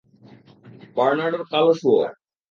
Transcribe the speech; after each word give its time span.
বার্নার্ডোর 0.97 1.43
কালো 1.51 1.73
শুয়োর। 1.79 2.11